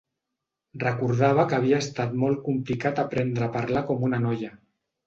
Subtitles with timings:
[0.83, 4.57] Recordava que havia estat molt complicat aprendre a parlar com una noia.